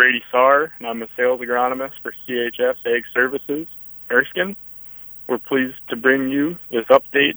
Brady 0.00 0.24
Sarr, 0.32 0.70
and 0.78 0.86
I'm 0.86 1.02
a 1.02 1.08
sales 1.14 1.42
agronomist 1.42 1.92
for 2.02 2.14
CHS 2.26 2.76
Ag 2.86 3.04
Services, 3.12 3.68
Erskine. 4.10 4.56
We're 5.28 5.36
pleased 5.36 5.76
to 5.90 5.96
bring 5.96 6.30
you 6.30 6.56
this 6.70 6.86
update 6.86 7.36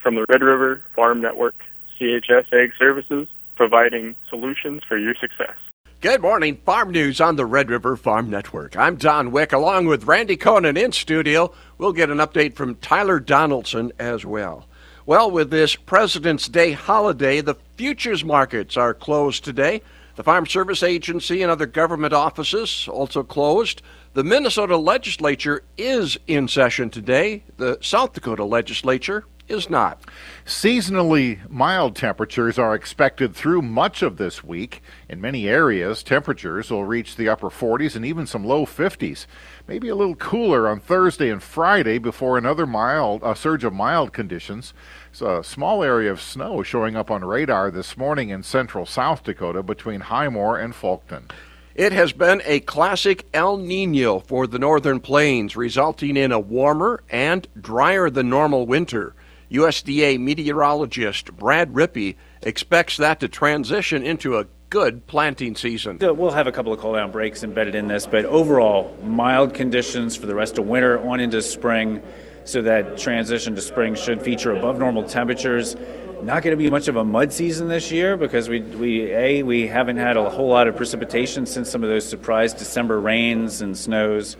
from 0.00 0.14
the 0.14 0.24
Red 0.28 0.40
River 0.40 0.80
Farm 0.94 1.20
Network, 1.20 1.56
CHS 1.98 2.52
Ag 2.52 2.70
Services, 2.78 3.26
providing 3.56 4.14
solutions 4.30 4.84
for 4.84 4.96
your 4.96 5.16
success. 5.16 5.56
Good 6.02 6.22
morning, 6.22 6.56
Farm 6.58 6.92
News 6.92 7.20
on 7.20 7.34
the 7.34 7.46
Red 7.46 7.68
River 7.68 7.96
Farm 7.96 8.30
Network. 8.30 8.76
I'm 8.76 8.94
Don 8.94 9.32
Wick, 9.32 9.52
along 9.52 9.86
with 9.86 10.04
Randy 10.04 10.36
Koenen 10.36 10.80
in 10.80 10.92
studio. 10.92 11.52
We'll 11.78 11.92
get 11.92 12.10
an 12.10 12.18
update 12.18 12.54
from 12.54 12.76
Tyler 12.76 13.18
Donaldson 13.18 13.90
as 13.98 14.24
well. 14.24 14.66
Well, 15.04 15.32
with 15.32 15.50
this 15.50 15.74
President's 15.74 16.46
Day 16.46 16.70
holiday, 16.70 17.40
the 17.40 17.56
futures 17.76 18.24
markets 18.24 18.76
are 18.76 18.94
closed 18.94 19.44
today. 19.44 19.82
The 20.16 20.22
Farm 20.22 20.46
Service 20.46 20.84
Agency 20.84 21.42
and 21.42 21.50
other 21.50 21.66
government 21.66 22.12
offices 22.12 22.86
also 22.88 23.24
closed. 23.24 23.82
The 24.12 24.22
Minnesota 24.22 24.76
legislature 24.76 25.64
is 25.76 26.16
in 26.28 26.46
session 26.46 26.88
today. 26.88 27.42
The 27.56 27.78
South 27.80 28.12
Dakota 28.12 28.44
legislature 28.44 29.24
is 29.48 29.68
not. 29.68 30.02
Seasonally 30.46 31.48
mild 31.50 31.96
temperatures 31.96 32.58
are 32.58 32.74
expected 32.74 33.34
through 33.34 33.62
much 33.62 34.02
of 34.02 34.16
this 34.16 34.42
week. 34.42 34.82
In 35.08 35.20
many 35.20 35.48
areas, 35.48 36.02
temperatures 36.02 36.70
will 36.70 36.84
reach 36.84 37.16
the 37.16 37.28
upper 37.28 37.50
40s 37.50 37.96
and 37.96 38.04
even 38.04 38.26
some 38.26 38.44
low 38.44 38.64
50s. 38.64 39.26
Maybe 39.66 39.88
a 39.88 39.94
little 39.94 40.16
cooler 40.16 40.68
on 40.68 40.80
Thursday 40.80 41.30
and 41.30 41.42
Friday 41.42 41.98
before 41.98 42.38
another 42.38 42.66
mild 42.66 43.22
a 43.22 43.34
surge 43.34 43.64
of 43.64 43.72
mild 43.72 44.12
conditions. 44.12 44.74
So 45.12 45.38
a 45.38 45.44
small 45.44 45.82
area 45.82 46.10
of 46.10 46.20
snow 46.20 46.62
showing 46.62 46.96
up 46.96 47.10
on 47.10 47.24
radar 47.24 47.70
this 47.70 47.96
morning 47.96 48.30
in 48.30 48.42
central 48.42 48.86
South 48.86 49.22
Dakota 49.22 49.62
between 49.62 50.00
Highmore 50.00 50.58
and 50.58 50.74
Faulkton. 50.74 51.30
It 51.74 51.92
has 51.92 52.12
been 52.12 52.40
a 52.44 52.60
classic 52.60 53.26
El 53.34 53.56
Nino 53.56 54.20
for 54.20 54.46
the 54.46 54.60
northern 54.60 55.00
plains, 55.00 55.56
resulting 55.56 56.16
in 56.16 56.30
a 56.30 56.38
warmer 56.38 57.02
and 57.10 57.48
drier 57.60 58.10
than 58.10 58.28
normal 58.30 58.64
winter. 58.64 59.14
USDA 59.54 60.18
meteorologist 60.18 61.32
Brad 61.36 61.72
Rippey 61.72 62.16
expects 62.42 62.96
that 62.96 63.20
to 63.20 63.28
transition 63.28 64.02
into 64.02 64.36
a 64.36 64.46
good 64.68 65.06
planting 65.06 65.54
season. 65.54 65.98
We'll 66.00 66.32
have 66.32 66.48
a 66.48 66.52
couple 66.52 66.72
of 66.72 66.80
cool 66.80 66.94
down 66.94 67.12
breaks 67.12 67.44
embedded 67.44 67.76
in 67.76 67.86
this, 67.86 68.04
but 68.04 68.24
overall, 68.24 68.96
mild 69.04 69.54
conditions 69.54 70.16
for 70.16 70.26
the 70.26 70.34
rest 70.34 70.58
of 70.58 70.66
winter 70.66 70.98
on 71.08 71.20
into 71.20 71.40
spring. 71.40 72.02
So 72.44 72.62
that 72.62 72.98
transition 72.98 73.54
to 73.54 73.60
spring 73.60 73.94
should 73.94 74.22
feature 74.22 74.50
above 74.50 74.80
normal 74.80 75.04
temperatures. 75.04 75.76
Not 76.22 76.42
going 76.42 76.56
to 76.56 76.62
be 76.62 76.68
much 76.68 76.88
of 76.88 76.96
a 76.96 77.04
mud 77.04 77.32
season 77.32 77.68
this 77.68 77.92
year 77.92 78.16
because 78.16 78.48
we, 78.48 78.60
we 78.60 79.12
a 79.12 79.42
we 79.44 79.68
haven't 79.68 79.98
had 79.98 80.16
a 80.16 80.28
whole 80.28 80.48
lot 80.48 80.66
of 80.66 80.74
precipitation 80.74 81.46
since 81.46 81.70
some 81.70 81.84
of 81.84 81.88
those 81.88 82.08
surprise 82.08 82.52
December 82.52 83.00
rains 83.00 83.60
and 83.60 83.76
snows 83.76 84.36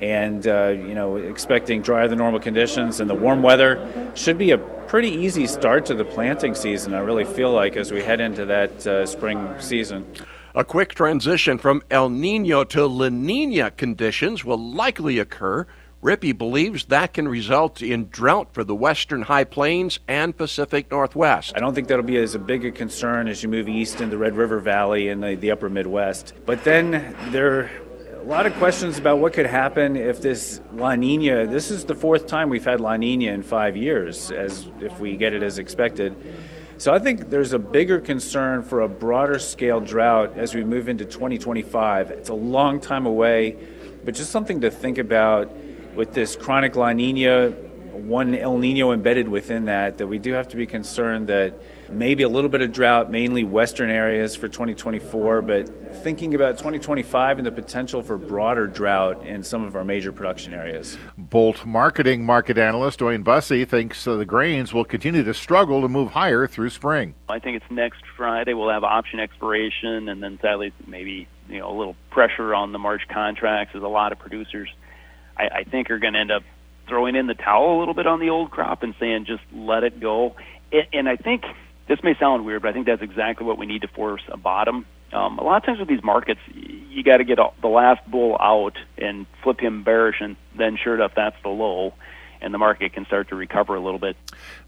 and 0.00 0.46
uh, 0.46 0.68
you 0.68 0.94
know 0.94 1.16
expecting 1.16 1.82
drier 1.82 2.08
than 2.08 2.18
normal 2.18 2.40
conditions 2.40 3.00
and 3.00 3.08
the 3.08 3.14
warm 3.14 3.42
weather 3.42 4.12
should 4.14 4.38
be 4.38 4.50
a 4.50 4.58
pretty 4.58 5.10
easy 5.10 5.46
start 5.46 5.86
to 5.86 5.94
the 5.94 6.04
planting 6.04 6.54
season. 6.54 6.94
I 6.94 7.00
really 7.00 7.24
feel 7.24 7.52
like 7.52 7.76
as 7.76 7.90
we 7.90 8.02
head 8.02 8.20
into 8.20 8.46
that 8.46 8.86
uh, 8.86 9.06
spring 9.06 9.54
season. 9.58 10.06
A 10.54 10.64
quick 10.64 10.94
transition 10.94 11.58
from 11.58 11.82
El 11.90 12.08
Nino 12.08 12.64
to 12.64 12.86
La 12.86 13.10
Nina 13.10 13.70
conditions 13.70 14.44
will 14.44 14.58
likely 14.58 15.18
occur. 15.18 15.66
Rippey 16.02 16.36
believes 16.36 16.84
that 16.86 17.14
can 17.14 17.26
result 17.26 17.82
in 17.82 18.08
drought 18.08 18.54
for 18.54 18.64
the 18.64 18.74
western 18.74 19.22
high 19.22 19.44
plains 19.44 19.98
and 20.06 20.36
Pacific 20.36 20.90
Northwest. 20.90 21.52
I 21.56 21.60
don't 21.60 21.74
think 21.74 21.88
that'll 21.88 22.04
be 22.04 22.16
as 22.18 22.34
a 22.34 22.38
big 22.38 22.64
a 22.64 22.70
concern 22.70 23.28
as 23.28 23.42
you 23.42 23.48
move 23.48 23.68
east 23.68 24.00
in 24.00 24.08
the 24.08 24.16
Red 24.16 24.36
River 24.36 24.60
Valley 24.60 25.08
and 25.08 25.22
the, 25.22 25.34
the 25.34 25.50
upper 25.50 25.68
Midwest. 25.68 26.32
But 26.44 26.64
then 26.64 27.16
there 27.30 27.70
a 28.26 28.28
lot 28.28 28.44
of 28.44 28.52
questions 28.54 28.98
about 28.98 29.20
what 29.20 29.32
could 29.32 29.46
happen 29.46 29.94
if 29.94 30.20
this 30.20 30.60
La 30.72 30.96
Nina, 30.96 31.46
this 31.46 31.70
is 31.70 31.84
the 31.84 31.94
fourth 31.94 32.26
time 32.26 32.48
we've 32.48 32.64
had 32.64 32.80
La 32.80 32.96
Nina 32.96 33.30
in 33.30 33.40
five 33.40 33.76
years, 33.76 34.32
as 34.32 34.68
if 34.80 34.98
we 34.98 35.16
get 35.16 35.32
it 35.32 35.44
as 35.44 35.60
expected. 35.60 36.16
So 36.76 36.92
I 36.92 36.98
think 36.98 37.30
there's 37.30 37.52
a 37.52 37.58
bigger 37.60 38.00
concern 38.00 38.64
for 38.64 38.80
a 38.80 38.88
broader 38.88 39.38
scale 39.38 39.78
drought 39.78 40.36
as 40.36 40.56
we 40.56 40.64
move 40.64 40.88
into 40.88 41.04
2025. 41.04 42.10
It's 42.10 42.28
a 42.28 42.34
long 42.34 42.80
time 42.80 43.06
away, 43.06 43.58
but 44.04 44.14
just 44.14 44.32
something 44.32 44.60
to 44.62 44.72
think 44.72 44.98
about 44.98 45.56
with 45.94 46.12
this 46.12 46.34
chronic 46.34 46.74
La 46.74 46.92
Nina, 46.92 47.54
one 47.96 48.34
El 48.34 48.58
Nino 48.58 48.92
embedded 48.92 49.28
within 49.28 49.66
that, 49.66 49.98
that 49.98 50.06
we 50.06 50.18
do 50.18 50.32
have 50.32 50.48
to 50.48 50.56
be 50.56 50.66
concerned 50.66 51.28
that 51.28 51.60
maybe 51.88 52.22
a 52.22 52.28
little 52.28 52.50
bit 52.50 52.60
of 52.60 52.72
drought, 52.72 53.10
mainly 53.10 53.44
western 53.44 53.90
areas 53.90 54.36
for 54.36 54.48
2024, 54.48 55.42
but 55.42 55.96
thinking 56.02 56.34
about 56.34 56.58
2025 56.58 57.38
and 57.38 57.46
the 57.46 57.52
potential 57.52 58.02
for 58.02 58.18
broader 58.18 58.66
drought 58.66 59.24
in 59.26 59.42
some 59.42 59.64
of 59.64 59.76
our 59.76 59.84
major 59.84 60.12
production 60.12 60.52
areas. 60.52 60.96
Bolt 61.16 61.64
Marketing 61.64 62.24
market 62.24 62.58
analyst 62.58 63.00
Dwayne 63.00 63.24
Bussey 63.24 63.64
thinks 63.64 64.06
uh, 64.06 64.16
the 64.16 64.24
grains 64.24 64.72
will 64.72 64.84
continue 64.84 65.22
to 65.22 65.34
struggle 65.34 65.80
to 65.82 65.88
move 65.88 66.12
higher 66.12 66.46
through 66.46 66.70
spring. 66.70 67.14
I 67.28 67.38
think 67.38 67.56
it's 67.56 67.70
next 67.70 68.02
Friday. 68.16 68.54
We'll 68.54 68.70
have 68.70 68.84
option 68.84 69.20
expiration, 69.20 70.08
and 70.08 70.22
then 70.22 70.38
sadly, 70.42 70.72
maybe 70.86 71.28
you 71.48 71.58
know 71.58 71.70
a 71.70 71.76
little 71.76 71.96
pressure 72.10 72.54
on 72.54 72.72
the 72.72 72.78
March 72.78 73.02
contracts, 73.08 73.74
as 73.74 73.82
a 73.82 73.88
lot 73.88 74.12
of 74.12 74.18
producers, 74.18 74.68
I, 75.36 75.48
I 75.48 75.64
think, 75.64 75.90
are 75.90 75.98
going 75.98 76.14
to 76.14 76.20
end 76.20 76.30
up 76.30 76.42
throwing 76.88 77.16
in 77.16 77.26
the 77.26 77.34
towel 77.34 77.76
a 77.76 77.78
little 77.78 77.94
bit 77.94 78.06
on 78.06 78.20
the 78.20 78.30
old 78.30 78.50
crop 78.50 78.82
and 78.82 78.94
saying 78.98 79.24
just 79.26 79.42
let 79.52 79.84
it 79.84 80.00
go. 80.00 80.36
And 80.92 81.08
I 81.08 81.16
think 81.16 81.44
this 81.88 82.02
may 82.02 82.16
sound 82.18 82.44
weird, 82.44 82.62
but 82.62 82.68
I 82.68 82.72
think 82.72 82.86
that's 82.86 83.02
exactly 83.02 83.46
what 83.46 83.58
we 83.58 83.66
need 83.66 83.82
to 83.82 83.88
force 83.88 84.22
a 84.28 84.36
bottom. 84.36 84.86
Um, 85.12 85.38
a 85.38 85.44
lot 85.44 85.58
of 85.58 85.64
times 85.64 85.78
with 85.78 85.88
these 85.88 86.02
markets, 86.02 86.40
you 86.52 87.02
got 87.02 87.18
to 87.18 87.24
get 87.24 87.38
the 87.60 87.68
last 87.68 88.08
bull 88.10 88.36
out 88.40 88.76
and 88.98 89.26
flip 89.42 89.60
him 89.60 89.84
bearish, 89.84 90.16
and 90.20 90.36
then 90.56 90.76
sure 90.82 90.94
enough, 90.94 91.12
that's 91.14 91.36
the 91.42 91.48
low, 91.48 91.94
and 92.40 92.52
the 92.52 92.58
market 92.58 92.92
can 92.92 93.06
start 93.06 93.28
to 93.28 93.36
recover 93.36 93.76
a 93.76 93.80
little 93.80 94.00
bit. 94.00 94.16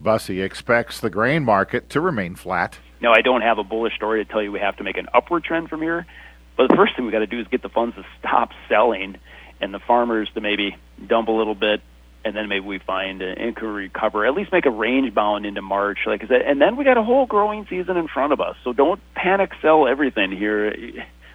Bussey 0.01 0.41
expects 0.41 1.01
the 1.01 1.11
grain 1.11 1.45
market 1.45 1.91
to 1.91 2.01
remain 2.01 2.37
flat. 2.37 2.79
No, 3.01 3.11
I 3.11 3.21
don't 3.21 3.43
have 3.43 3.59
a 3.59 3.65
bullish 3.65 3.95
story 3.97 4.25
to 4.25 4.31
tell 4.31 4.43
you 4.43 4.53
we 4.53 4.61
have 4.61 4.77
to 4.77 4.85
make 4.85 4.97
an 4.97 5.09
upward 5.13 5.45
trend 5.45 5.69
from 5.69 5.83
here, 5.83 6.07
but 6.57 6.69
the 6.69 6.77
first 6.77 6.95
thing 6.97 7.05
we 7.05 7.13
got 7.13 7.21
to 7.21 7.27
do 7.27 7.41
is 7.41 7.47
get 7.49 7.63
the 7.63 7.69
funds 7.69 7.97
to 7.97 8.05
stop 8.21 8.51
selling 8.69 9.17
and 9.61 9.75
the 9.75 9.81
farmers 9.81 10.29
to 10.35 10.41
maybe 10.41 10.77
dump 11.05 11.29
a 11.29 11.33
little 11.33 11.55
bit 11.55 11.81
and 12.25 12.37
then 12.37 12.49
maybe 12.49 12.67
we 12.67 12.79
find 12.79 13.23
and 13.23 13.55
can 13.57 13.69
recover, 13.69 14.27
at 14.27 14.35
least 14.35 14.53
make 14.53 14.67
a 14.67 14.71
range 14.71 15.15
bound 15.15 15.47
into 15.47 15.63
March, 15.63 16.01
like 16.07 16.23
I 16.25 16.29
said, 16.29 16.43
and 16.43 16.61
then 16.61 16.77
we 16.77 16.85
got 16.85 16.97
a 16.99 17.03
whole 17.03 17.27
growing 17.27 17.67
season 17.71 17.97
in 17.97 18.09
front 18.09 18.33
of 18.33 18.41
us. 18.41 18.57
So 18.65 18.73
don't 18.73 19.01
panic 19.15 19.51
sell 19.63 19.87
everything 19.87 20.33
here. 20.33 20.75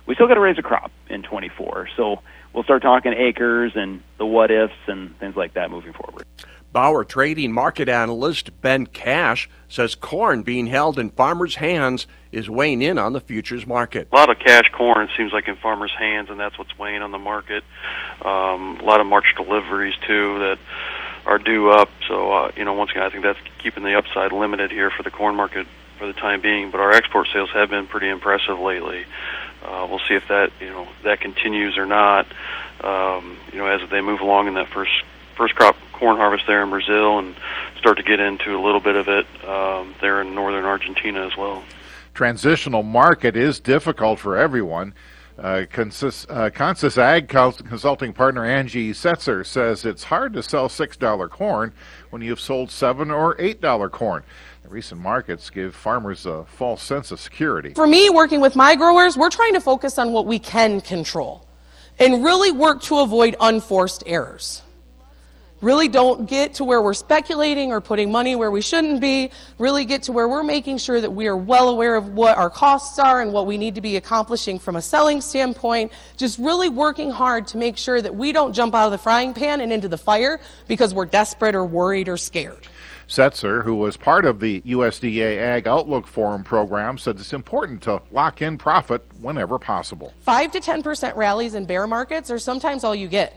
We 0.05 0.15
still 0.15 0.27
got 0.27 0.35
to 0.35 0.41
raise 0.41 0.57
a 0.57 0.61
crop 0.61 0.91
in 1.09 1.23
24, 1.23 1.89
so 1.95 2.17
we'll 2.53 2.63
start 2.63 2.81
talking 2.81 3.13
acres 3.13 3.71
and 3.75 4.01
the 4.17 4.25
what 4.25 4.51
ifs 4.51 4.73
and 4.87 5.17
things 5.19 5.35
like 5.35 5.53
that 5.53 5.71
moving 5.71 5.93
forward. 5.93 6.25
Bauer 6.73 7.05
Trading 7.05 7.51
market 7.51 7.87
analyst 7.87 8.49
Ben 8.61 8.87
Cash 8.87 9.47
says 9.69 9.93
corn 9.93 10.41
being 10.41 10.65
held 10.65 10.97
in 10.97 11.11
farmers' 11.11 11.55
hands 11.55 12.07
is 12.31 12.49
weighing 12.49 12.81
in 12.81 12.97
on 12.97 13.13
the 13.13 13.21
futures 13.21 13.67
market. 13.67 14.07
A 14.11 14.15
lot 14.15 14.31
of 14.31 14.39
cash 14.39 14.69
corn 14.73 15.07
seems 15.15 15.31
like 15.31 15.47
in 15.47 15.55
farmers' 15.55 15.93
hands, 15.97 16.31
and 16.31 16.39
that's 16.39 16.57
what's 16.57 16.77
weighing 16.77 17.03
on 17.03 17.11
the 17.11 17.19
market. 17.19 17.63
Um, 18.23 18.79
a 18.79 18.83
lot 18.83 18.99
of 18.99 19.05
March 19.05 19.35
deliveries 19.37 19.93
too 20.07 20.39
that 20.39 20.57
are 21.27 21.37
due 21.37 21.69
up. 21.69 21.91
So 22.07 22.33
uh, 22.33 22.51
you 22.57 22.65
know, 22.65 22.73
once 22.73 22.89
again, 22.89 23.03
I 23.03 23.09
think 23.11 23.23
that's 23.23 23.39
keeping 23.59 23.83
the 23.83 23.95
upside 23.95 24.31
limited 24.31 24.71
here 24.71 24.89
for 24.89 25.03
the 25.03 25.11
corn 25.11 25.35
market 25.35 25.67
for 25.99 26.07
the 26.07 26.13
time 26.13 26.41
being. 26.41 26.71
But 26.71 26.79
our 26.79 26.91
export 26.91 27.27
sales 27.31 27.51
have 27.51 27.69
been 27.69 27.85
pretty 27.85 28.09
impressive 28.09 28.59
lately. 28.59 29.05
Uh, 29.63 29.85
we'll 29.87 30.01
see 30.07 30.15
if 30.15 30.27
that 30.27 30.51
you 30.59 30.71
know 30.71 30.87
that 31.03 31.21
continues 31.21 31.77
or 31.77 31.85
not. 31.85 32.25
Um, 32.81 33.37
you 33.51 33.59
know, 33.59 33.67
as 33.67 33.87
they 33.91 34.01
move 34.01 34.21
along 34.21 34.47
in 34.47 34.55
that 34.55 34.69
first 34.69 34.91
first 35.37 35.53
crop 35.53 35.77
corn 36.03 36.17
harvest 36.17 36.43
there 36.47 36.61
in 36.61 36.69
Brazil 36.69 37.19
and 37.19 37.33
start 37.77 37.95
to 37.95 38.03
get 38.03 38.19
into 38.19 38.57
a 38.57 38.61
little 38.61 38.81
bit 38.81 38.97
of 38.97 39.07
it 39.07 39.25
um, 39.47 39.95
there 40.01 40.19
in 40.19 40.35
northern 40.35 40.65
Argentina 40.65 41.25
as 41.25 41.37
well. 41.37 41.63
Transitional 42.13 42.83
market 42.83 43.37
is 43.37 43.61
difficult 43.61 44.19
for 44.19 44.35
everyone. 44.35 44.93
Uh, 45.39 45.63
Consus, 45.71 46.27
uh, 46.29 46.49
Consus 46.53 46.97
Ag 46.97 47.29
consulting 47.29 48.11
partner 48.11 48.43
Angie 48.43 48.91
Setzer 48.91 49.45
says 49.45 49.85
it's 49.85 50.03
hard 50.03 50.33
to 50.33 50.43
sell 50.43 50.67
$6 50.67 51.29
corn 51.29 51.71
when 52.09 52.21
you've 52.21 52.41
sold 52.41 52.69
7 52.69 53.09
or 53.09 53.37
$8 53.37 53.89
corn. 53.89 54.23
The 54.63 54.69
recent 54.69 54.99
markets 54.99 55.49
give 55.49 55.73
farmers 55.73 56.25
a 56.25 56.43
false 56.43 56.83
sense 56.83 57.11
of 57.11 57.21
security. 57.21 57.73
For 57.75 57.87
me, 57.87 58.09
working 58.09 58.41
with 58.41 58.57
my 58.57 58.75
growers, 58.75 59.15
we're 59.15 59.29
trying 59.29 59.53
to 59.53 59.61
focus 59.61 59.97
on 59.97 60.11
what 60.11 60.25
we 60.25 60.37
can 60.37 60.81
control 60.81 61.47
and 61.97 62.25
really 62.25 62.51
work 62.51 62.81
to 62.81 62.99
avoid 62.99 63.37
unforced 63.39 64.03
errors 64.05 64.63
really 65.63 65.87
don't 65.87 66.27
get 66.27 66.53
to 66.55 66.63
where 66.63 66.81
we're 66.81 66.93
speculating 66.93 67.71
or 67.71 67.79
putting 67.79 68.11
money 68.11 68.35
where 68.35 68.51
we 68.51 68.61
shouldn't 68.61 68.99
be, 68.99 69.31
really 69.57 69.85
get 69.85 70.03
to 70.03 70.11
where 70.11 70.27
we're 70.27 70.43
making 70.43 70.77
sure 70.77 70.99
that 70.99 71.11
we 71.11 71.25
are 71.27 71.37
well 71.37 71.69
aware 71.69 71.95
of 71.95 72.09
what 72.09 72.37
our 72.37 72.49
costs 72.49 72.99
are 72.99 73.21
and 73.21 73.31
what 73.31 73.47
we 73.47 73.57
need 73.57 73.73
to 73.75 73.81
be 73.81 73.95
accomplishing 73.95 74.59
from 74.59 74.75
a 74.75 74.81
selling 74.81 75.21
standpoint, 75.21 75.91
just 76.17 76.37
really 76.37 76.69
working 76.69 77.09
hard 77.09 77.47
to 77.47 77.57
make 77.57 77.77
sure 77.77 78.01
that 78.01 78.13
we 78.13 78.33
don't 78.33 78.53
jump 78.53 78.75
out 78.75 78.85
of 78.85 78.91
the 78.91 78.97
frying 78.97 79.33
pan 79.33 79.61
and 79.61 79.71
into 79.71 79.87
the 79.87 79.97
fire 79.97 80.39
because 80.67 80.93
we're 80.93 81.05
desperate 81.05 81.55
or 81.55 81.65
worried 81.65 82.09
or 82.09 82.17
scared. 82.17 82.67
Setzer, 83.07 83.63
who 83.63 83.75
was 83.75 83.97
part 83.97 84.25
of 84.25 84.39
the 84.39 84.61
USDA 84.61 85.37
Ag 85.37 85.67
Outlook 85.67 86.07
Forum 86.07 86.43
program, 86.43 86.97
said 86.97 87.19
it's 87.19 87.33
important 87.33 87.81
to 87.83 88.01
lock 88.11 88.41
in 88.41 88.57
profit 88.57 89.05
whenever 89.21 89.59
possible. 89.59 90.13
5 90.21 90.51
to 90.53 90.59
10% 90.59 91.15
rallies 91.15 91.53
in 91.53 91.65
bear 91.65 91.85
markets 91.85 92.31
are 92.31 92.39
sometimes 92.39 92.83
all 92.83 92.95
you 92.95 93.07
get. 93.07 93.35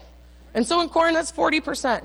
And 0.55 0.67
so 0.67 0.81
in 0.81 0.89
corn, 0.89 1.15
that's 1.15 1.31
40%. 1.31 2.03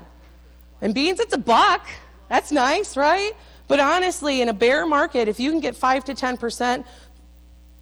In 0.82 0.92
beans, 0.92 1.20
it's 1.20 1.32
a 1.32 1.38
buck. 1.38 1.86
That's 2.28 2.50
nice, 2.50 2.96
right? 2.96 3.32
But 3.68 3.78
honestly, 3.78 4.42
in 4.42 4.48
a 4.48 4.52
bear 4.52 4.84
market, 4.84 5.28
if 5.28 5.38
you 5.38 5.50
can 5.52 5.60
get 5.60 5.76
5 5.76 6.04
to 6.06 6.14
10%, 6.14 6.84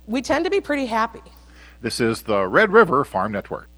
we 0.06 0.20
tend 0.20 0.44
to 0.44 0.50
be 0.50 0.60
pretty 0.60 0.84
happy. 0.84 1.22
This 1.80 1.98
is 1.98 2.22
the 2.22 2.46
Red 2.46 2.70
River 2.70 3.02
Farm 3.06 3.32
Network. 3.32 3.68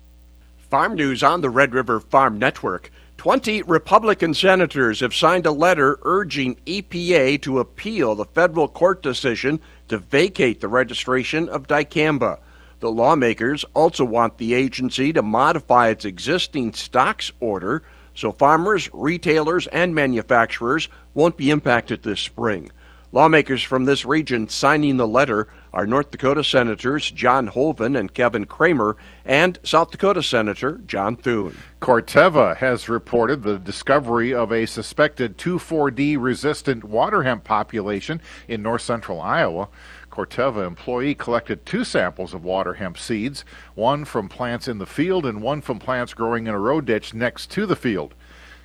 Farm 0.58 0.96
news 0.96 1.22
on 1.22 1.40
the 1.40 1.50
Red 1.50 1.72
River 1.72 2.00
Farm 2.00 2.36
Network. 2.36 2.90
20 3.18 3.62
Republican 3.62 4.34
senators 4.34 4.98
have 4.98 5.14
signed 5.14 5.46
a 5.46 5.52
letter 5.52 6.00
urging 6.02 6.56
EPA 6.66 7.40
to 7.42 7.60
appeal 7.60 8.16
the 8.16 8.24
federal 8.24 8.66
court 8.66 9.04
decision 9.04 9.60
to 9.86 9.98
vacate 9.98 10.60
the 10.60 10.66
registration 10.66 11.48
of 11.48 11.68
dicamba. 11.68 12.40
The 12.80 12.90
lawmakers 12.90 13.64
also 13.74 14.04
want 14.04 14.38
the 14.38 14.54
agency 14.54 15.12
to 15.12 15.22
modify 15.22 15.90
its 15.90 16.04
existing 16.04 16.72
stocks 16.72 17.30
order 17.38 17.84
so 18.14 18.32
farmers, 18.32 18.88
retailers, 18.92 19.66
and 19.68 19.94
manufacturers 19.94 20.88
won't 21.14 21.36
be 21.36 21.50
impacted 21.50 22.02
this 22.02 22.20
spring. 22.20 22.70
Lawmakers 23.14 23.62
from 23.62 23.84
this 23.84 24.06
region 24.06 24.48
signing 24.48 24.96
the 24.96 25.06
letter 25.06 25.46
are 25.74 25.86
North 25.86 26.10
Dakota 26.10 26.42
Senators 26.42 27.10
John 27.10 27.48
Hoeven 27.48 27.94
and 27.94 28.14
Kevin 28.14 28.46
Cramer 28.46 28.96
and 29.26 29.58
South 29.62 29.90
Dakota 29.90 30.22
Senator 30.22 30.80
John 30.86 31.16
Thune. 31.16 31.56
Corteva 31.80 32.56
has 32.56 32.88
reported 32.88 33.42
the 33.42 33.58
discovery 33.58 34.32
of 34.32 34.50
a 34.50 34.64
suspected 34.64 35.36
2,4-D 35.36 36.16
resistant 36.16 36.84
water 36.84 37.22
hemp 37.22 37.44
population 37.44 38.20
in 38.48 38.62
north 38.62 38.82
central 38.82 39.20
Iowa. 39.20 39.68
Corteva 40.12 40.66
employee 40.66 41.14
collected 41.14 41.64
two 41.64 41.84
samples 41.84 42.34
of 42.34 42.44
water 42.44 42.74
hemp 42.74 42.98
seeds, 42.98 43.46
one 43.74 44.04
from 44.04 44.28
plants 44.28 44.68
in 44.68 44.76
the 44.76 44.84
field 44.84 45.24
and 45.24 45.40
one 45.40 45.62
from 45.62 45.78
plants 45.78 46.12
growing 46.12 46.46
in 46.46 46.52
a 46.52 46.58
row 46.58 46.82
ditch 46.82 47.14
next 47.14 47.50
to 47.52 47.64
the 47.64 47.74
field. 47.74 48.14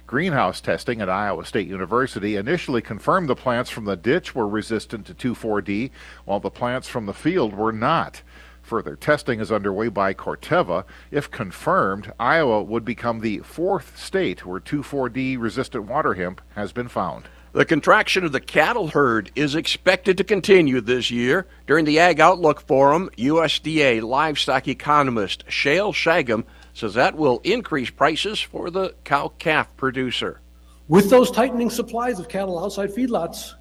Greenhouse 0.05 0.59
testing 0.59 0.99
at 0.99 1.09
Iowa 1.09 1.45
State 1.45 1.67
University 1.67 2.35
initially 2.35 2.81
confirmed 2.81 3.29
the 3.29 3.35
plants 3.35 3.69
from 3.69 3.85
the 3.85 3.95
ditch 3.95 4.35
were 4.35 4.47
resistant 4.47 5.05
to 5.05 5.13
2,4-D, 5.13 5.91
while 6.25 6.41
the 6.41 6.49
plants 6.49 6.89
from 6.89 7.05
the 7.05 7.13
field 7.13 7.53
were 7.53 7.71
not. 7.71 8.23
Further 8.61 8.97
testing 8.97 9.39
is 9.39 9.49
underway 9.49 9.87
by 9.87 10.13
Corteva. 10.13 10.83
If 11.11 11.31
confirmed, 11.31 12.11
Iowa 12.19 12.61
would 12.61 12.83
become 12.83 13.21
the 13.21 13.39
fourth 13.39 13.97
state 13.97 14.45
where 14.45 14.59
2,4-D 14.59 15.37
resistant 15.37 15.85
water 15.85 16.15
hemp 16.15 16.41
has 16.55 16.73
been 16.73 16.89
found. 16.89 17.29
The 17.53 17.65
contraction 17.65 18.25
of 18.25 18.33
the 18.33 18.39
cattle 18.39 18.89
herd 18.89 19.31
is 19.35 19.55
expected 19.55 20.17
to 20.17 20.23
continue 20.23 20.81
this 20.81 21.09
year. 21.09 21.47
During 21.65 21.85
the 21.85 21.99
Ag 21.99 22.19
Outlook 22.19 22.61
Forum, 22.61 23.09
USDA 23.17 24.01
livestock 24.01 24.67
economist 24.67 25.45
Shayle 25.47 25.93
Shagam 25.93 26.43
says 26.73 26.93
that 26.93 27.15
will 27.15 27.41
increase 27.43 27.89
prices 27.89 28.39
for 28.39 28.69
the 28.69 28.93
cow 29.03 29.33
calf 29.39 29.75
producer. 29.77 30.41
With 30.87 31.09
those 31.09 31.31
tightening 31.31 31.69
supplies 31.69 32.19
of 32.19 32.29
cattle 32.29 32.63
outside 32.63 32.91
feedlots, 32.91 33.53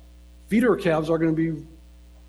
feeder 0.49 0.77
calves 0.77 1.09
are 1.09 1.19
going 1.19 1.35
to 1.35 1.53
be 1.55 1.65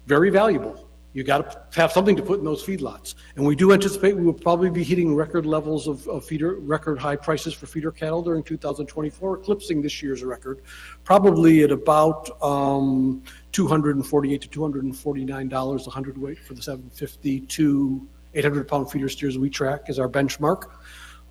very 0.05 0.29
valuable. 0.29 0.86
You 1.17 1.23
got 1.23 1.71
to 1.71 1.81
have 1.81 1.91
something 1.91 2.15
to 2.15 2.21
put 2.21 2.37
in 2.37 2.45
those 2.45 2.63
feedlots, 2.63 3.15
and 3.35 3.43
we 3.43 3.55
do 3.55 3.73
anticipate 3.73 4.15
we 4.15 4.23
will 4.23 4.33
probably 4.33 4.69
be 4.69 4.83
hitting 4.83 5.15
record 5.15 5.47
levels 5.47 5.87
of, 5.87 6.07
of 6.07 6.23
feeder, 6.23 6.57
record 6.59 6.99
high 6.99 7.15
prices 7.15 7.55
for 7.55 7.65
feeder 7.65 7.91
cattle 7.91 8.21
during 8.21 8.43
2024, 8.43 9.39
eclipsing 9.39 9.81
this 9.81 10.03
year's 10.03 10.23
record, 10.23 10.61
probably 11.03 11.63
at 11.63 11.71
about 11.71 12.29
um, 12.43 13.23
248 13.51 14.41
to 14.41 14.47
249 14.47 15.49
dollars 15.49 15.87
a 15.87 15.89
hundredweight 15.89 16.37
for 16.37 16.53
the 16.53 16.61
750 16.61 17.39
to 17.47 18.07
800 18.35 18.67
pound 18.67 18.91
feeder 18.91 19.09
steers 19.09 19.39
we 19.39 19.49
track 19.49 19.85
as 19.87 19.97
our 19.97 20.07
benchmark. 20.07 20.65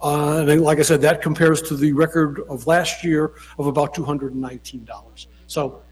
Uh, 0.03 0.39
and 0.41 0.49
then, 0.49 0.59
like 0.63 0.81
I 0.81 0.83
said, 0.83 1.01
that 1.03 1.23
compares 1.23 1.63
to 1.63 1.77
the 1.77 1.93
record 1.93 2.41
of 2.49 2.67
last 2.67 3.05
year 3.05 3.35
of 3.57 3.69
about 3.69 3.95
$219. 3.95 5.27
So, 5.47 5.83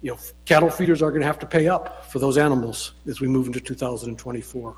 you 0.00 0.12
know, 0.12 0.18
cattle 0.44 0.70
feeders 0.70 1.02
are 1.02 1.10
going 1.10 1.20
to 1.20 1.26
have 1.26 1.38
to 1.40 1.46
pay 1.46 1.68
up 1.68 2.04
for 2.06 2.18
those 2.18 2.38
animals 2.38 2.94
as 3.06 3.20
we 3.20 3.28
move 3.28 3.46
into 3.46 3.60
2024. 3.60 4.76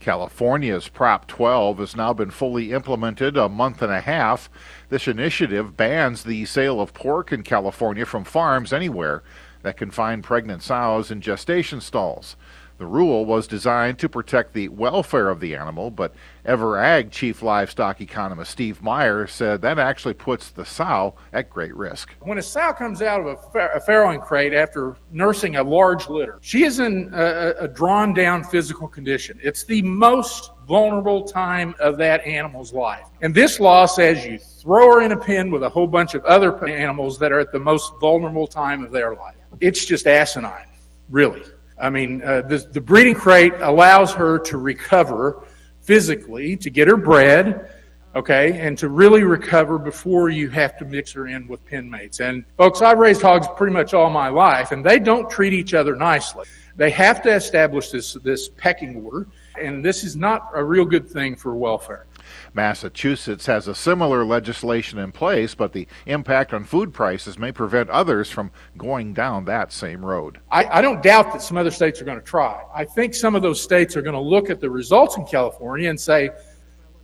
California's 0.00 0.88
Prop 0.88 1.26
12 1.26 1.78
has 1.78 1.96
now 1.96 2.12
been 2.12 2.30
fully 2.30 2.72
implemented 2.72 3.36
a 3.36 3.48
month 3.48 3.82
and 3.82 3.92
a 3.92 4.00
half. 4.00 4.48
This 4.88 5.06
initiative 5.06 5.76
bans 5.76 6.24
the 6.24 6.44
sale 6.46 6.80
of 6.80 6.94
pork 6.94 7.32
in 7.32 7.42
California 7.42 8.06
from 8.06 8.24
farms 8.24 8.72
anywhere 8.72 9.22
that 9.62 9.76
confine 9.76 10.22
pregnant 10.22 10.62
sows 10.62 11.10
in 11.10 11.20
gestation 11.20 11.80
stalls. 11.80 12.36
The 12.78 12.86
rule 12.86 13.24
was 13.24 13.48
designed 13.48 13.98
to 13.98 14.08
protect 14.08 14.54
the 14.54 14.68
welfare 14.68 15.30
of 15.30 15.40
the 15.40 15.56
animal, 15.56 15.90
but 15.90 16.14
EverAg 16.46 17.10
chief 17.10 17.42
livestock 17.42 18.00
economist 18.00 18.52
Steve 18.52 18.80
Meyer 18.82 19.26
said 19.26 19.60
that 19.62 19.80
actually 19.80 20.14
puts 20.14 20.50
the 20.50 20.64
sow 20.64 21.14
at 21.32 21.50
great 21.50 21.74
risk. 21.74 22.14
When 22.20 22.38
a 22.38 22.42
sow 22.42 22.72
comes 22.72 23.02
out 23.02 23.20
of 23.20 23.26
a, 23.26 23.58
a 23.58 23.80
farrowing 23.80 24.22
crate 24.22 24.54
after 24.54 24.96
nursing 25.10 25.56
a 25.56 25.62
large 25.62 26.08
litter, 26.08 26.38
she 26.40 26.62
is 26.62 26.78
in 26.78 27.10
a, 27.12 27.54
a 27.58 27.68
drawn 27.68 28.14
down 28.14 28.44
physical 28.44 28.86
condition. 28.86 29.40
It's 29.42 29.64
the 29.64 29.82
most 29.82 30.52
vulnerable 30.68 31.24
time 31.24 31.74
of 31.80 31.96
that 31.98 32.24
animal's 32.24 32.72
life. 32.72 33.06
And 33.22 33.34
this 33.34 33.58
law 33.58 33.86
says 33.86 34.24
you 34.24 34.38
throw 34.38 34.94
her 34.94 35.02
in 35.02 35.10
a 35.10 35.16
pen 35.16 35.50
with 35.50 35.64
a 35.64 35.68
whole 35.68 35.88
bunch 35.88 36.14
of 36.14 36.24
other 36.26 36.64
animals 36.68 37.18
that 37.18 37.32
are 37.32 37.40
at 37.40 37.50
the 37.50 37.58
most 37.58 37.92
vulnerable 38.00 38.46
time 38.46 38.84
of 38.84 38.92
their 38.92 39.16
life. 39.16 39.34
It's 39.60 39.84
just 39.84 40.06
asinine, 40.06 40.68
really. 41.10 41.42
I 41.80 41.90
mean, 41.90 42.22
uh, 42.22 42.42
the, 42.42 42.58
the 42.58 42.80
breeding 42.80 43.14
crate 43.14 43.54
allows 43.60 44.12
her 44.14 44.38
to 44.40 44.58
recover 44.58 45.44
physically, 45.80 46.56
to 46.56 46.70
get 46.70 46.88
her 46.88 46.96
bred, 46.96 47.70
okay, 48.14 48.58
and 48.58 48.76
to 48.78 48.88
really 48.88 49.22
recover 49.22 49.78
before 49.78 50.28
you 50.28 50.50
have 50.50 50.76
to 50.78 50.84
mix 50.84 51.12
her 51.12 51.28
in 51.28 51.46
with 51.46 51.64
pen 51.66 51.88
mates. 51.88 52.20
And 52.20 52.44
folks, 52.56 52.82
I've 52.82 52.98
raised 52.98 53.22
hogs 53.22 53.46
pretty 53.56 53.72
much 53.72 53.94
all 53.94 54.10
my 54.10 54.28
life, 54.28 54.72
and 54.72 54.84
they 54.84 54.98
don't 54.98 55.30
treat 55.30 55.52
each 55.52 55.72
other 55.74 55.94
nicely. 55.94 56.46
They 56.76 56.90
have 56.90 57.22
to 57.22 57.34
establish 57.34 57.90
this, 57.90 58.14
this 58.22 58.48
pecking 58.48 58.96
order, 59.04 59.28
and 59.60 59.84
this 59.84 60.04
is 60.04 60.16
not 60.16 60.50
a 60.54 60.62
real 60.62 60.84
good 60.84 61.08
thing 61.08 61.36
for 61.36 61.54
welfare. 61.54 62.06
Massachusetts 62.54 63.46
has 63.46 63.68
a 63.68 63.74
similar 63.74 64.24
legislation 64.24 64.98
in 64.98 65.12
place, 65.12 65.54
but 65.54 65.72
the 65.72 65.86
impact 66.06 66.52
on 66.52 66.64
food 66.64 66.92
prices 66.92 67.38
may 67.38 67.52
prevent 67.52 67.90
others 67.90 68.30
from 68.30 68.50
going 68.76 69.14
down 69.14 69.44
that 69.44 69.72
same 69.72 70.04
road. 70.04 70.38
I, 70.50 70.78
I 70.78 70.82
don't 70.82 71.02
doubt 71.02 71.32
that 71.32 71.42
some 71.42 71.56
other 71.56 71.70
states 71.70 72.00
are 72.00 72.04
going 72.04 72.18
to 72.18 72.24
try. 72.24 72.62
I 72.74 72.84
think 72.84 73.14
some 73.14 73.34
of 73.34 73.42
those 73.42 73.60
states 73.60 73.96
are 73.96 74.02
going 74.02 74.14
to 74.14 74.20
look 74.20 74.50
at 74.50 74.60
the 74.60 74.70
results 74.70 75.16
in 75.16 75.24
California 75.24 75.90
and 75.90 76.00
say, 76.00 76.30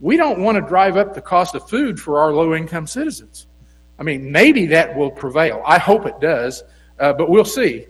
we 0.01 0.17
don't 0.17 0.41
want 0.41 0.57
to 0.57 0.63
drive 0.63 0.97
up 0.97 1.15
the 1.15 1.23
cost 1.23 1.55
of 1.55 1.69
food 1.69 1.99
for 1.99 2.19
our 2.19 2.33
low 2.33 2.55
income 2.55 2.87
citizens. 2.87 3.47
I 3.99 4.03
mean, 4.03 4.31
maybe 4.31 4.67
that 4.67 4.95
will 4.97 5.11
prevail. 5.11 5.63
I 5.65 5.79
hope 5.79 6.05
it 6.07 6.21
does, 6.21 6.65
uh, 6.99 7.13
but 7.13 7.31
we'll 7.31 7.45
see. 7.45 7.87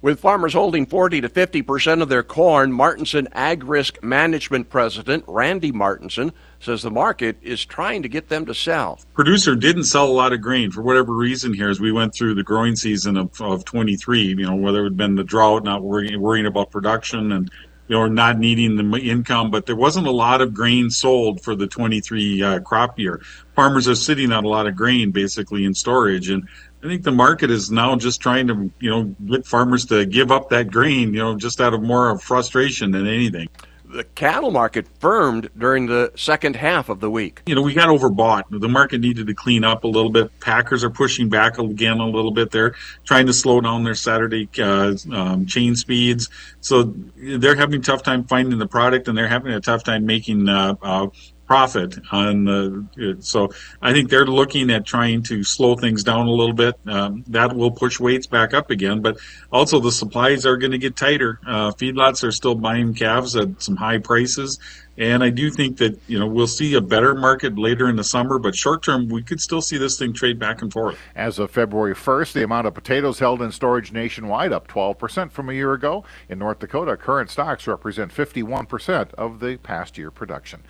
With 0.00 0.20
farmers 0.20 0.52
holding 0.52 0.86
40 0.86 1.22
to 1.22 1.28
50 1.28 1.62
percent 1.62 2.02
of 2.02 2.08
their 2.08 2.22
corn, 2.22 2.72
Martinson 2.72 3.26
Ag 3.32 3.64
Risk 3.64 4.00
Management 4.00 4.70
President 4.70 5.24
Randy 5.26 5.72
Martinson 5.72 6.32
says 6.60 6.82
the 6.82 6.90
market 6.90 7.36
is 7.42 7.64
trying 7.64 8.04
to 8.04 8.08
get 8.08 8.28
them 8.28 8.46
to 8.46 8.54
sell. 8.54 9.00
Producer 9.14 9.56
didn't 9.56 9.84
sell 9.84 10.06
a 10.06 10.12
lot 10.12 10.32
of 10.32 10.40
grain 10.40 10.70
for 10.70 10.82
whatever 10.82 11.12
reason 11.12 11.52
here 11.52 11.68
as 11.68 11.80
we 11.80 11.90
went 11.90 12.14
through 12.14 12.34
the 12.34 12.44
growing 12.44 12.76
season 12.76 13.16
of, 13.16 13.40
of 13.40 13.64
23, 13.64 14.22
you 14.22 14.36
know, 14.36 14.54
whether 14.54 14.82
it 14.82 14.84
had 14.84 14.96
been 14.96 15.16
the 15.16 15.24
drought, 15.24 15.64
not 15.64 15.82
worrying, 15.82 16.20
worrying 16.20 16.46
about 16.46 16.70
production 16.70 17.32
and 17.32 17.50
you 17.88 17.96
know, 17.96 18.06
not 18.06 18.38
needing 18.38 18.76
the 18.76 18.98
income, 19.00 19.50
but 19.50 19.64
there 19.64 19.74
wasn't 19.74 20.06
a 20.06 20.12
lot 20.12 20.42
of 20.42 20.52
grain 20.52 20.90
sold 20.90 21.42
for 21.42 21.56
the 21.56 21.66
23 21.66 22.42
uh, 22.42 22.60
crop 22.60 22.98
year. 22.98 23.22
Farmers 23.54 23.88
are 23.88 23.94
sitting 23.94 24.30
on 24.30 24.44
a 24.44 24.48
lot 24.48 24.66
of 24.66 24.76
grain 24.76 25.10
basically 25.10 25.64
in 25.64 25.72
storage, 25.74 26.28
and 26.28 26.46
I 26.82 26.86
think 26.86 27.02
the 27.02 27.12
market 27.12 27.50
is 27.50 27.70
now 27.70 27.96
just 27.96 28.20
trying 28.20 28.46
to, 28.48 28.70
you 28.78 28.90
know, 28.90 29.04
get 29.04 29.46
farmers 29.46 29.86
to 29.86 30.06
give 30.06 30.30
up 30.30 30.50
that 30.50 30.70
grain, 30.70 31.12
you 31.12 31.18
know, 31.18 31.36
just 31.36 31.60
out 31.60 31.74
of 31.74 31.82
more 31.82 32.10
of 32.10 32.22
frustration 32.22 32.92
than 32.92 33.06
anything. 33.06 33.48
The 33.84 34.04
cattle 34.04 34.50
market 34.50 34.86
firmed 35.00 35.48
during 35.56 35.86
the 35.86 36.12
second 36.14 36.56
half 36.56 36.90
of 36.90 37.00
the 37.00 37.10
week. 37.10 37.42
You 37.46 37.54
know, 37.54 37.62
we 37.62 37.72
got 37.72 37.88
overbought. 37.88 38.44
The 38.50 38.68
market 38.68 39.00
needed 39.00 39.26
to 39.26 39.34
clean 39.34 39.64
up 39.64 39.84
a 39.84 39.88
little 39.88 40.10
bit. 40.10 40.30
Packers 40.40 40.84
are 40.84 40.90
pushing 40.90 41.30
back 41.30 41.58
again 41.58 41.98
a 41.98 42.06
little 42.06 42.30
bit. 42.30 42.50
They're 42.50 42.74
trying 43.04 43.26
to 43.26 43.32
slow 43.32 43.62
down 43.62 43.84
their 43.84 43.94
Saturday 43.94 44.48
uh, 44.58 44.94
um, 45.10 45.46
chain 45.46 45.74
speeds. 45.74 46.28
So 46.60 46.94
they're 47.16 47.56
having 47.56 47.80
a 47.80 47.82
tough 47.82 48.02
time 48.02 48.24
finding 48.24 48.58
the 48.58 48.68
product 48.68 49.08
and 49.08 49.16
they're 49.16 49.26
having 49.26 49.52
a 49.52 49.60
tough 49.60 49.84
time 49.84 50.04
making 50.04 50.50
uh, 50.50 50.74
uh, 50.82 51.06
profit 51.48 51.98
on 52.12 52.44
the. 52.44 53.16
So 53.20 53.48
I 53.82 53.92
think 53.92 54.10
they're 54.10 54.26
looking 54.26 54.70
at 54.70 54.84
trying 54.84 55.22
to 55.24 55.42
slow 55.42 55.74
things 55.74 56.04
down 56.04 56.28
a 56.28 56.30
little 56.30 56.54
bit. 56.54 56.76
Um, 56.86 57.24
that 57.28 57.56
will 57.56 57.72
push 57.72 57.98
weights 57.98 58.26
back 58.26 58.54
up 58.54 58.70
again, 58.70 59.00
but 59.00 59.18
also 59.50 59.80
the 59.80 59.90
supplies 59.90 60.46
are 60.46 60.58
going 60.58 60.72
to 60.72 60.78
get 60.78 60.94
tighter. 60.94 61.40
Uh, 61.44 61.72
feedlots 61.72 62.22
are 62.22 62.30
still 62.30 62.54
buying 62.54 62.94
calves 62.94 63.34
at 63.34 63.60
some 63.60 63.76
high 63.76 63.98
prices. 63.98 64.60
And 64.98 65.22
I 65.22 65.30
do 65.30 65.48
think 65.48 65.78
that 65.78 65.98
you 66.08 66.18
know 66.18 66.26
we'll 66.26 66.48
see 66.48 66.74
a 66.74 66.80
better 66.80 67.14
market 67.14 67.56
later 67.56 67.88
in 67.88 67.94
the 67.94 68.04
summer, 68.04 68.38
but 68.38 68.56
short 68.56 68.82
term 68.82 69.08
we 69.08 69.22
could 69.22 69.40
still 69.40 69.62
see 69.62 69.78
this 69.78 69.96
thing 69.96 70.12
trade 70.12 70.40
back 70.40 70.60
and 70.60 70.72
forth. 70.72 70.98
As 71.14 71.38
of 71.38 71.52
February 71.52 71.94
1st, 71.94 72.32
the 72.32 72.42
amount 72.42 72.66
of 72.66 72.74
potatoes 72.74 73.20
held 73.20 73.40
in 73.40 73.52
storage 73.52 73.92
nationwide 73.92 74.52
up 74.52 74.66
12% 74.66 75.30
from 75.30 75.48
a 75.48 75.52
year 75.52 75.72
ago. 75.72 76.04
In 76.28 76.40
North 76.40 76.58
Dakota, 76.58 76.96
current 76.96 77.30
stocks 77.30 77.68
represent 77.68 78.12
51% 78.12 79.14
of 79.14 79.38
the 79.38 79.56
past 79.58 79.96
year 79.96 80.10
production. 80.10 80.64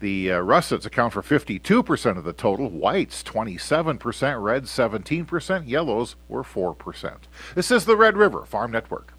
The 0.00 0.32
uh, 0.32 0.38
russets 0.38 0.86
account 0.86 1.12
for 1.12 1.20
52% 1.20 2.16
of 2.16 2.24
the 2.24 2.32
total, 2.32 2.70
whites 2.70 3.22
27%, 3.22 4.42
reds 4.42 4.70
17%, 4.70 5.68
yellows 5.68 6.16
were 6.26 6.42
4%. 6.42 7.16
This 7.54 7.70
is 7.70 7.84
the 7.84 7.98
Red 7.98 8.16
River 8.16 8.46
Farm 8.46 8.70
Network. 8.70 9.12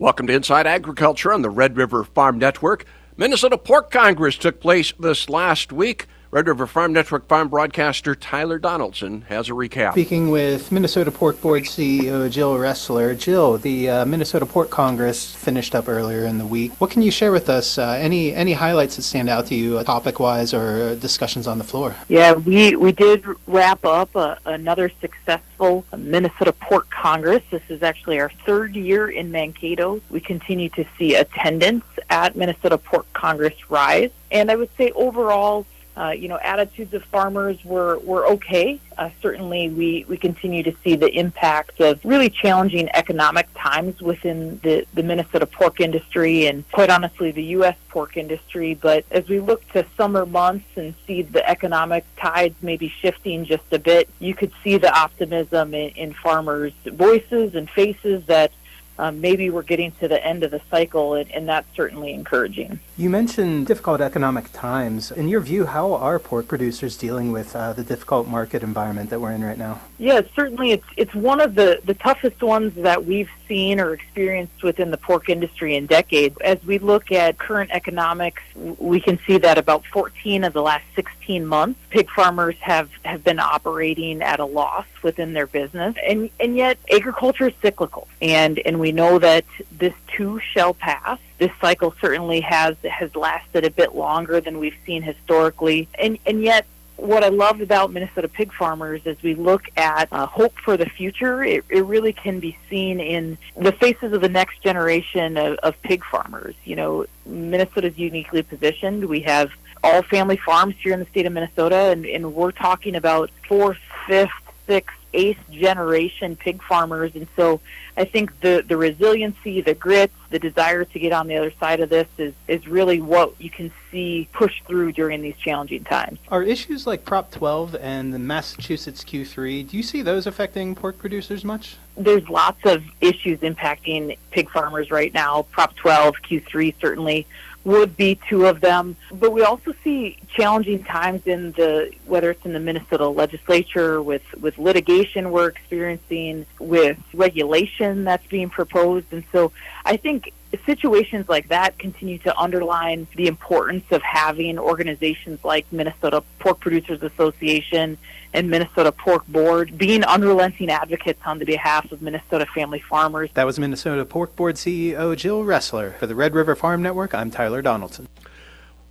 Welcome 0.00 0.26
to 0.26 0.32
Inside 0.32 0.66
Agriculture 0.66 1.32
on 1.32 1.42
the 1.42 1.50
Red 1.50 1.76
River 1.76 2.02
Farm 2.02 2.36
Network. 2.36 2.84
Minnesota 3.16 3.56
Pork 3.56 3.92
Congress 3.92 4.36
took 4.36 4.60
place 4.60 4.92
this 4.98 5.28
last 5.28 5.72
week. 5.72 6.06
Red 6.32 6.48
River 6.48 6.66
Farm 6.66 6.92
Network 6.92 7.28
farm 7.28 7.48
broadcaster 7.48 8.16
Tyler 8.16 8.58
Donaldson 8.58 9.22
has 9.28 9.48
a 9.48 9.52
recap. 9.52 9.92
Speaking 9.92 10.30
with 10.30 10.72
Minnesota 10.72 11.12
Pork 11.12 11.40
Board 11.40 11.62
CEO 11.62 12.28
Jill 12.28 12.56
Resler. 12.56 13.16
Jill, 13.16 13.58
the 13.58 13.88
uh, 13.88 14.04
Minnesota 14.04 14.44
Pork 14.44 14.68
Congress 14.68 15.32
finished 15.32 15.76
up 15.76 15.88
earlier 15.88 16.24
in 16.24 16.38
the 16.38 16.46
week. 16.46 16.72
What 16.80 16.90
can 16.90 17.02
you 17.02 17.12
share 17.12 17.30
with 17.30 17.48
us? 17.48 17.78
Uh, 17.78 17.90
any 17.90 18.34
any 18.34 18.54
highlights 18.54 18.96
that 18.96 19.02
stand 19.02 19.28
out 19.28 19.46
to 19.46 19.54
you, 19.54 19.78
uh, 19.78 19.84
topic 19.84 20.18
wise, 20.18 20.52
or 20.52 20.96
discussions 20.96 21.46
on 21.46 21.58
the 21.58 21.64
floor? 21.64 21.94
Yeah, 22.08 22.32
we 22.32 22.74
we 22.74 22.90
did 22.90 23.24
wrap 23.46 23.84
up 23.84 24.14
uh, 24.16 24.34
another 24.46 24.90
successful 25.00 25.84
Minnesota 25.96 26.52
Pork 26.52 26.90
Congress. 26.90 27.44
This 27.52 27.62
is 27.68 27.84
actually 27.84 28.18
our 28.18 28.30
third 28.44 28.74
year 28.74 29.08
in 29.08 29.30
Mankato. 29.30 30.00
We 30.10 30.18
continue 30.18 30.70
to 30.70 30.84
see 30.98 31.14
attendance 31.14 31.84
at 32.10 32.34
Minnesota 32.34 32.78
Pork 32.78 33.06
Congress 33.12 33.70
rise, 33.70 34.10
and 34.32 34.50
I 34.50 34.56
would 34.56 34.70
say 34.76 34.90
overall 34.90 35.64
uh, 35.96 36.10
you 36.10 36.28
know, 36.28 36.38
attitudes 36.38 36.92
of 36.92 37.02
farmers 37.04 37.56
were, 37.64 37.98
were 38.00 38.26
okay. 38.26 38.78
Uh, 38.98 39.08
certainly, 39.22 39.70
we, 39.70 40.04
we 40.08 40.16
continue 40.18 40.62
to 40.62 40.74
see 40.84 40.94
the 40.94 41.10
impact 41.18 41.80
of 41.80 41.98
really 42.04 42.28
challenging 42.28 42.88
economic 42.94 43.48
times 43.56 44.02
within 44.02 44.60
the, 44.62 44.86
the 44.92 45.02
Minnesota 45.02 45.46
pork 45.46 45.80
industry 45.80 46.46
and, 46.46 46.70
quite 46.70 46.90
honestly, 46.90 47.30
the 47.30 47.44
U.S. 47.44 47.76
pork 47.88 48.18
industry. 48.18 48.74
But 48.74 49.06
as 49.10 49.26
we 49.28 49.40
look 49.40 49.66
to 49.72 49.86
summer 49.96 50.26
months 50.26 50.66
and 50.76 50.94
see 51.06 51.22
the 51.22 51.48
economic 51.48 52.04
tides 52.16 52.56
maybe 52.60 52.92
shifting 53.00 53.46
just 53.46 53.72
a 53.72 53.78
bit, 53.78 54.08
you 54.18 54.34
could 54.34 54.52
see 54.62 54.76
the 54.76 54.94
optimism 54.94 55.72
in, 55.72 55.90
in 55.90 56.12
farmers' 56.12 56.74
voices 56.84 57.54
and 57.54 57.70
faces 57.70 58.26
that 58.26 58.52
um, 58.98 59.20
maybe 59.20 59.50
we're 59.50 59.62
getting 59.62 59.92
to 59.92 60.08
the 60.08 60.24
end 60.24 60.42
of 60.42 60.50
the 60.50 60.60
cycle, 60.70 61.14
and, 61.14 61.30
and, 61.32 61.46
that's 61.46 61.66
certainly 61.76 62.12
encouraging. 62.12 62.80
You 62.96 63.08
mentioned 63.08 63.66
difficult 63.66 64.00
economic 64.00 64.52
times. 64.52 65.12
In 65.12 65.28
your 65.28 65.40
view, 65.40 65.66
how 65.66 65.94
are 65.94 66.18
pork 66.18 66.48
producers 66.48 66.96
dealing 66.96 67.30
with 67.30 67.54
uh, 67.54 67.72
the 67.72 67.84
difficult 67.84 68.26
market 68.26 68.62
environment 68.62 69.10
that 69.10 69.20
we're 69.20 69.32
in 69.32 69.44
right 69.44 69.58
now? 69.58 69.80
Yeah, 69.98 70.22
certainly 70.34 70.72
it's 70.72 70.86
it's 70.96 71.14
one 71.14 71.40
of 71.40 71.54
the, 71.54 71.80
the 71.84 71.94
toughest 71.94 72.42
ones 72.42 72.74
that 72.76 73.04
we've 73.04 73.30
seen 73.46 73.78
or 73.78 73.92
experienced 73.92 74.62
within 74.62 74.90
the 74.90 74.96
pork 74.96 75.28
industry 75.28 75.76
in 75.76 75.86
decades. 75.86 76.36
As 76.40 76.62
we 76.64 76.78
look 76.78 77.12
at 77.12 77.38
current 77.38 77.70
economics, 77.72 78.42
we 78.56 79.00
can 79.00 79.18
see 79.26 79.38
that 79.38 79.58
about 79.58 79.84
14 79.86 80.44
of 80.44 80.52
the 80.52 80.62
last 80.62 80.84
16 80.94 81.46
months, 81.46 81.80
pig 81.96 82.10
farmers 82.10 82.56
have, 82.60 82.90
have 83.04 83.24
been 83.24 83.38
operating 83.38 84.20
at 84.20 84.38
a 84.38 84.44
loss 84.44 84.84
within 85.02 85.32
their 85.32 85.46
business. 85.46 85.94
And, 86.06 86.28
and 86.38 86.54
yet 86.54 86.78
agriculture 86.92 87.48
is 87.48 87.54
cyclical. 87.62 88.06
And, 88.20 88.58
and 88.66 88.78
we 88.78 88.92
know 88.92 89.18
that 89.18 89.46
this 89.72 89.94
too 90.08 90.38
shall 90.52 90.74
pass 90.74 91.18
this 91.38 91.50
cycle 91.60 91.94
certainly 92.00 92.40
has 92.40 92.76
has 92.82 93.14
lasted 93.14 93.64
a 93.66 93.70
bit 93.70 93.94
longer 93.94 94.40
than 94.40 94.58
we've 94.58 94.76
seen 94.86 95.02
historically, 95.02 95.86
and 95.98 96.18
and 96.24 96.42
yet 96.42 96.64
what 96.96 97.22
I 97.22 97.28
love 97.28 97.60
about 97.60 97.92
Minnesota 97.92 98.26
pig 98.26 98.52
farmers 98.54 99.02
as 99.04 99.22
we 99.22 99.34
look 99.34 99.68
at 99.76 100.08
uh, 100.10 100.24
hope 100.24 100.54
for 100.58 100.78
the 100.78 100.86
future, 100.86 101.44
it, 101.44 101.62
it 101.68 101.84
really 101.84 102.14
can 102.14 102.40
be 102.40 102.56
seen 102.70 103.00
in 103.00 103.36
the 103.54 103.72
faces 103.72 104.14
of 104.14 104.22
the 104.22 104.30
next 104.30 104.62
generation 104.62 105.36
of, 105.36 105.58
of 105.58 105.80
pig 105.82 106.02
farmers. 106.02 106.54
You 106.64 106.76
know, 106.76 107.06
Minnesota 107.26 107.88
is 107.88 107.98
uniquely 107.98 108.42
positioned. 108.42 109.04
We 109.04 109.20
have 109.20 109.50
all 109.86 110.02
family 110.02 110.36
farms 110.36 110.74
here 110.82 110.92
in 110.92 111.00
the 111.00 111.06
state 111.06 111.26
of 111.26 111.32
Minnesota, 111.32 111.76
and, 111.76 112.04
and 112.04 112.34
we're 112.34 112.50
talking 112.50 112.96
about 112.96 113.30
fourth, 113.48 113.78
fifth, 114.06 114.30
sixth, 114.66 114.96
eighth 115.14 115.38
generation 115.50 116.36
pig 116.36 116.62
farmers. 116.62 117.14
And 117.14 117.28
so 117.36 117.60
I 117.96 118.04
think 118.04 118.38
the, 118.40 118.64
the 118.66 118.76
resiliency, 118.76 119.60
the 119.60 119.74
grit, 119.74 120.10
the 120.30 120.40
desire 120.40 120.84
to 120.84 120.98
get 120.98 121.12
on 121.12 121.28
the 121.28 121.36
other 121.36 121.52
side 121.58 121.80
of 121.80 121.88
this 121.88 122.08
is, 122.18 122.34
is 122.48 122.66
really 122.66 123.00
what 123.00 123.40
you 123.40 123.48
can 123.48 123.72
see 123.90 124.28
push 124.32 124.60
through 124.66 124.92
during 124.92 125.22
these 125.22 125.36
challenging 125.36 125.84
times. 125.84 126.18
Are 126.28 126.42
issues 126.42 126.86
like 126.86 127.04
Prop 127.04 127.30
12 127.30 127.76
and 127.76 128.12
the 128.12 128.18
Massachusetts 128.18 129.04
Q3, 129.04 129.70
do 129.70 129.76
you 129.76 129.82
see 129.84 130.02
those 130.02 130.26
affecting 130.26 130.74
pork 130.74 130.98
producers 130.98 131.44
much? 131.44 131.76
There's 131.96 132.28
lots 132.28 132.60
of 132.66 132.82
issues 133.00 133.38
impacting 133.40 134.18
pig 134.32 134.50
farmers 134.50 134.90
right 134.90 135.14
now. 135.14 135.46
Prop 135.52 135.74
12, 135.76 136.16
Q3 136.28 136.74
certainly 136.80 137.26
would 137.66 137.96
be 137.96 138.14
two 138.28 138.46
of 138.46 138.60
them. 138.60 138.96
But 139.12 139.32
we 139.32 139.42
also 139.42 139.74
see 139.82 140.16
challenging 140.28 140.84
times 140.84 141.26
in 141.26 141.50
the 141.52 141.92
whether 142.06 142.30
it's 142.30 142.44
in 142.46 142.52
the 142.52 142.60
Minnesota 142.60 143.08
legislature 143.08 144.00
with 144.00 144.22
with 144.40 144.56
litigation 144.56 145.32
we're 145.32 145.48
experiencing 145.48 146.46
with 146.60 146.98
regulation 147.12 148.04
that's 148.04 148.26
being 148.28 148.50
proposed 148.50 149.06
and 149.10 149.24
so 149.32 149.50
I 149.84 149.96
think 149.96 150.32
situations 150.64 151.28
like 151.28 151.48
that 151.48 151.78
continue 151.78 152.18
to 152.18 152.36
underline 152.38 153.06
the 153.16 153.26
importance 153.26 153.84
of 153.90 154.02
having 154.02 154.58
organizations 154.58 155.44
like 155.44 155.66
Minnesota 155.72 156.22
Pork 156.38 156.60
Producers 156.60 157.02
Association 157.02 157.98
and 158.32 158.50
Minnesota 158.50 158.92
Pork 158.92 159.26
Board 159.28 159.78
being 159.78 160.04
unrelenting 160.04 160.70
advocates 160.70 161.20
on 161.24 161.38
the 161.38 161.44
behalf 161.44 161.90
of 161.90 162.02
Minnesota 162.02 162.46
family 162.54 162.80
farmers. 162.80 163.30
That 163.34 163.46
was 163.46 163.58
Minnesota 163.58 164.04
Pork 164.04 164.36
Board 164.36 164.56
CEO 164.56 165.16
Jill 165.16 165.42
Resler. 165.42 165.96
For 165.96 166.06
the 166.06 166.14
Red 166.14 166.34
River 166.34 166.54
Farm 166.54 166.82
Network, 166.82 167.14
I'm 167.14 167.30
Tyler 167.30 167.62
Donaldson. 167.62 168.08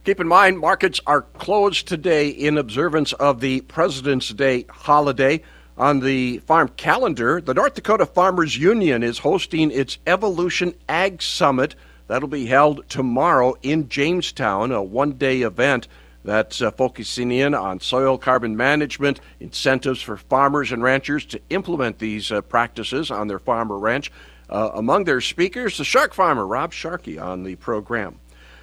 Keep 0.03 0.19
in 0.19 0.27
mind, 0.27 0.59
markets 0.59 1.00
are 1.07 1.21
closed 1.21 1.88
today 1.88 2.29
in 2.29 2.57
observance 2.57 3.13
of 3.13 3.39
the 3.39 3.62
President's 3.62 4.29
Day 4.29 4.65
holiday. 4.69 5.41
On 5.77 6.00
the 6.00 6.38
farm 6.39 6.70
calendar, 6.77 7.41
the 7.41 7.53
North 7.53 7.74
Dakota 7.74 8.05
Farmers 8.05 8.58
Union 8.58 9.03
is 9.03 9.17
hosting 9.20 9.72
its 9.72 9.98
Evolution 10.08 10.74
Ag 10.88 11.22
Summit. 11.22 11.75
That'll 12.08 12.29
be 12.29 12.46
held 12.46 12.88
tomorrow 12.88 13.55
in 13.62 13.89
Jamestown, 13.89 14.72
a 14.72 14.82
one 14.82 15.13
day 15.13 15.41
event 15.41 15.89
that's 16.24 16.62
uh, 16.62 16.72
focusing 16.72 17.29
in 17.29 17.53
on 17.53 17.82
soil 17.82 18.17
carbon 18.17 18.55
management, 18.55 19.20
incentives 19.41 20.01
for 20.01 20.15
farmers 20.15 20.72
and 20.72 20.82
ranchers 20.82 21.25
to 21.25 21.41
implement 21.50 22.00
these 22.00 22.32
uh, 22.32 22.39
practices 22.39 23.12
on 23.12 23.27
their 23.27 23.39
farm 23.39 23.70
or 23.70 23.77
ranch. 23.77 24.13
Uh, 24.50 24.72
among 24.75 25.03
their 25.03 25.20
speakers, 25.20 25.77
the 25.77 25.84
shark 25.84 26.13
farmer 26.13 26.48
Rob 26.48 26.72
Sharkey 26.72 27.20
on 27.20 27.44
the 27.44 27.55
program. 27.58 28.20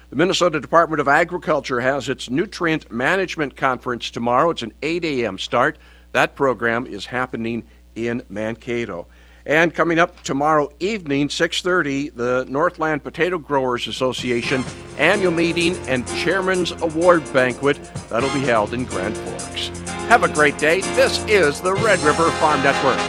The 0.09 0.15
Minnesota 0.15 0.59
Department 0.59 0.99
of 0.99 1.07
Agriculture 1.07 1.79
has 1.79 2.09
its 2.09 2.29
Nutrient 2.29 2.91
Management 2.91 3.55
Conference 3.55 4.09
tomorrow. 4.09 4.49
It's 4.49 4.63
an 4.63 4.73
8 4.81 5.05
a.m. 5.05 5.37
start. 5.37 5.77
That 6.13 6.35
program 6.35 6.87
is 6.87 7.07
happening 7.07 7.63
in 7.95 8.23
Mankato. 8.29 9.07
And 9.45 9.73
coming 9.73 9.99
up 9.99 10.23
tomorrow 10.23 10.69
evening, 10.79 11.27
6:30, 11.27 12.15
the 12.15 12.45
Northland 12.47 13.03
Potato 13.03 13.37
Growers 13.37 13.87
Association 13.87 14.63
annual 14.97 15.33
meeting 15.33 15.75
and 15.89 16.07
Chairman's 16.07 16.71
Award 16.71 17.21
banquet 17.33 17.77
that'll 18.09 18.33
be 18.33 18.39
held 18.39 18.73
in 18.73 18.85
Grand 18.85 19.17
Forks. 19.17 19.67
Have 20.07 20.23
a 20.23 20.29
great 20.29 20.57
day. 20.57 20.79
This 20.95 21.25
is 21.27 21.59
the 21.59 21.73
Red 21.73 21.99
River 21.99 22.29
Farm 22.31 22.63
Network. 22.63 22.99